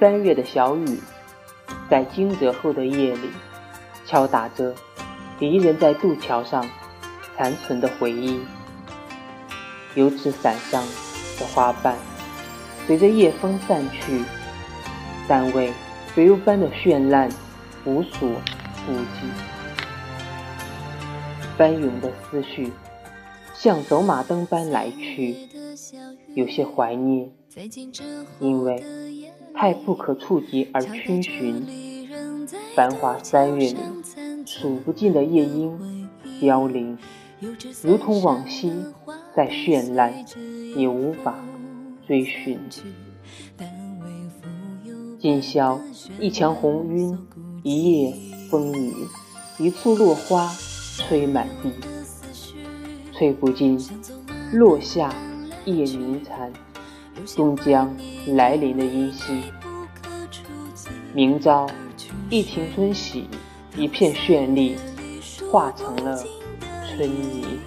[0.00, 1.00] 三月的小雨，
[1.90, 3.30] 在惊蛰后的夜里，
[4.06, 4.72] 敲打着
[5.40, 6.64] 离人在渡桥上
[7.36, 8.40] 残存的回忆。
[9.96, 10.80] 油纸伞上
[11.40, 11.96] 的花瓣，
[12.86, 14.22] 随着夜风散去，
[15.26, 15.72] 但为
[16.14, 17.28] 飞流般的绚烂
[17.84, 18.28] 无所
[18.86, 19.28] 顾忌。
[21.56, 22.72] 翻涌的思绪，
[23.60, 25.34] 像走马灯般来去，
[26.34, 27.32] 有些怀念，
[28.38, 28.80] 因为
[29.52, 31.66] 太不可触及而逡巡。
[32.76, 33.78] 繁华三月里，
[34.46, 36.08] 数不尽的夜莺
[36.40, 36.96] 凋零，
[37.82, 38.72] 如同往昔
[39.34, 40.24] 再绚烂，
[40.76, 41.34] 也无法
[42.06, 42.60] 追寻。
[45.18, 45.80] 今宵
[46.20, 47.18] 一墙红晕，
[47.64, 48.14] 一夜
[48.48, 48.94] 风雨，
[49.58, 50.48] 一簇落花。
[51.00, 51.70] 吹满地，
[53.18, 53.76] 吹不尽，
[54.52, 55.12] 落下
[55.64, 56.52] 夜云残，
[57.26, 57.92] 终将
[58.28, 59.42] 来临的依稀。
[61.12, 61.68] 明朝，
[62.30, 63.26] 一庭春喜，
[63.76, 64.76] 一片绚丽，
[65.50, 66.16] 化成了
[66.86, 67.58] 春泥。